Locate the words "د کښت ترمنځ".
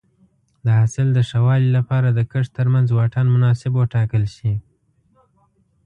2.11-2.87